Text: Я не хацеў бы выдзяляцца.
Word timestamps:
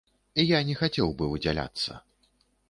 Я 0.51 0.61
не 0.69 0.75
хацеў 0.79 1.13
бы 1.19 1.29
выдзяляцца. 1.35 1.91